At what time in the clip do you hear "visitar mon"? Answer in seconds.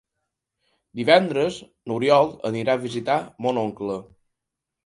2.89-3.61